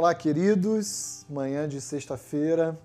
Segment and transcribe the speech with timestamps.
[0.00, 1.26] Olá, queridos.
[1.28, 2.78] Manhã de sexta-feira.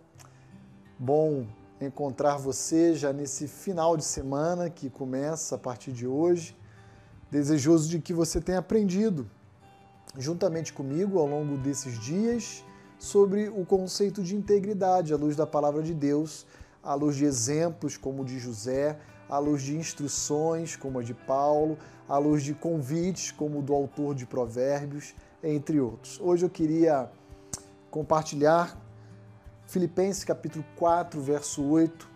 [0.97, 1.45] Bom
[1.79, 6.57] encontrar você já nesse final de semana que começa a partir de hoje.
[7.29, 9.29] Desejoso de que você tenha aprendido
[10.17, 12.65] juntamente comigo ao longo desses dias
[12.97, 16.47] sobre o conceito de integridade à luz da palavra de Deus,
[16.81, 18.97] à luz de exemplos como o de José,
[19.29, 21.77] à luz de instruções como a de Paulo,
[22.09, 26.19] à luz de convites como o do autor de Provérbios entre outros.
[26.21, 27.11] Hoje eu queria
[27.91, 28.79] compartilhar
[29.67, 32.09] Filipenses capítulo 4, verso 8,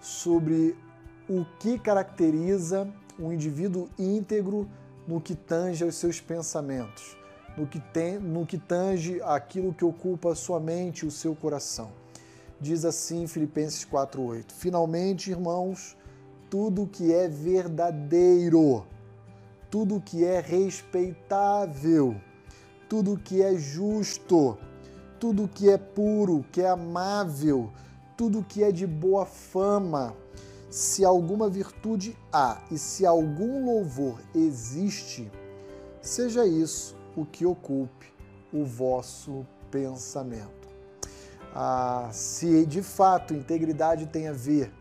[0.00, 0.76] sobre
[1.28, 2.88] o que caracteriza
[3.18, 4.68] um indivíduo íntegro
[5.06, 7.16] no que tange aos seus pensamentos,
[7.56, 11.34] no que, tem, no que tange aquilo que ocupa a sua mente e o seu
[11.34, 11.92] coração.
[12.60, 14.52] Diz assim Filipenses 4:8.
[14.52, 15.96] Finalmente, irmãos,
[16.48, 18.86] tudo que é verdadeiro,
[19.70, 22.16] tudo que é respeitável,
[22.94, 24.56] tudo que é justo,
[25.18, 27.72] tudo que é puro, que é amável,
[28.16, 30.14] tudo que é de boa fama,
[30.70, 35.28] se alguma virtude há e se algum louvor existe,
[36.00, 38.14] seja isso o que ocupe
[38.52, 40.68] o vosso pensamento.
[41.52, 44.72] Ah, se de fato integridade tem a ver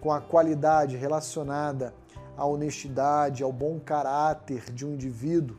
[0.00, 1.94] com a qualidade relacionada
[2.36, 5.56] à honestidade, ao bom caráter de um indivíduo,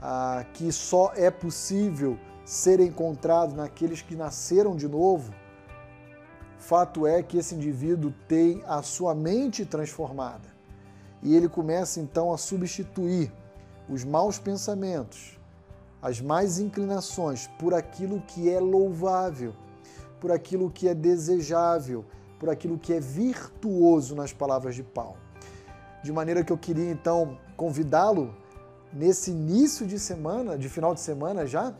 [0.00, 5.34] ah, que só é possível ser encontrado naqueles que nasceram de novo,
[6.58, 10.48] fato é que esse indivíduo tem a sua mente transformada
[11.22, 13.32] e ele começa então a substituir
[13.88, 15.38] os maus pensamentos,
[16.00, 19.54] as más inclinações por aquilo que é louvável,
[20.20, 22.04] por aquilo que é desejável,
[22.38, 25.18] por aquilo que é virtuoso nas palavras de Paulo.
[26.02, 28.34] De maneira que eu queria então convidá-lo
[28.96, 31.74] nesse início de semana, de final de semana já,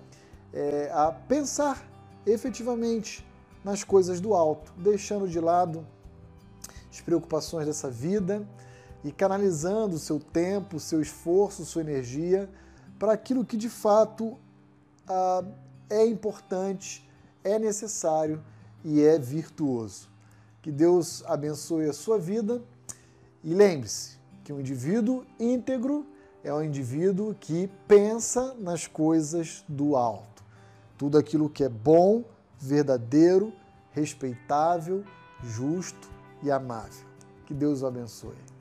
[0.52, 1.82] é, a pensar
[2.26, 3.26] efetivamente
[3.64, 5.86] nas coisas do alto, deixando de lado
[6.90, 8.46] as preocupações dessa vida
[9.02, 12.48] e canalizando o seu tempo, seu esforço, sua energia
[12.98, 14.36] para aquilo que de fato
[15.08, 15.44] ah,
[15.88, 17.08] é importante,
[17.42, 18.42] é necessário
[18.84, 20.08] e é virtuoso.
[20.60, 22.62] Que Deus abençoe a sua vida
[23.42, 26.06] e lembre-se que um indivíduo íntegro
[26.46, 30.44] é um indivíduo que pensa nas coisas do alto.
[30.96, 32.22] Tudo aquilo que é bom,
[32.56, 33.52] verdadeiro,
[33.90, 35.02] respeitável,
[35.42, 36.08] justo
[36.44, 37.04] e amável.
[37.46, 38.55] Que Deus o abençoe.